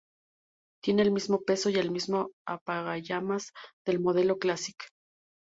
[0.83, 3.51] Tiene el mismo peso y el mismo apagallamas
[3.85, 4.75] del modelo Classic.